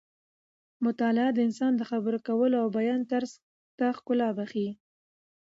مطالعه 0.85 1.29
د 1.33 1.39
انسان 1.47 1.71
د 1.77 1.81
خبرو 1.89 2.19
کولو 2.27 2.55
او 2.63 2.67
بیان 2.77 3.01
طرز 3.11 3.31
ته 3.77 3.85
ښکلا 3.97 4.29
بښي. 4.37 4.67